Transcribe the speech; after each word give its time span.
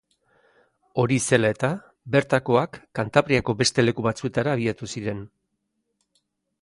Hori 1.01 1.17
zela 1.35 1.51
eta, 1.55 1.69
bertakoak 2.15 2.79
Kantabriako 3.01 3.55
beste 3.63 3.87
leku 3.89 4.07
batzuetara 4.09 4.57
abiatu 4.59 4.91
ziren. 4.95 5.25